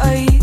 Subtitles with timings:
[0.00, 0.37] Are you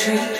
[0.00, 0.39] tree,